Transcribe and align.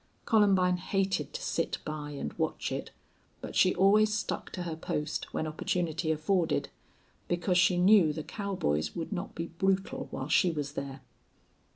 Columbine 0.25 0.77
hated 0.77 1.31
to 1.33 1.43
sit 1.43 1.77
by 1.85 2.09
and 2.09 2.33
watch 2.33 2.71
it, 2.71 2.89
but 3.39 3.55
she 3.55 3.75
always 3.75 4.11
stuck 4.11 4.49
to 4.53 4.63
her 4.63 4.75
post, 4.75 5.31
when 5.31 5.45
opportunity 5.45 6.11
afforded, 6.11 6.69
because 7.27 7.59
she 7.59 7.77
knew 7.77 8.11
the 8.11 8.23
cowboys 8.23 8.95
would 8.95 9.11
not 9.13 9.35
be 9.35 9.45
brutal 9.59 10.07
while 10.09 10.27
she 10.27 10.49
was 10.49 10.71
there. 10.73 11.01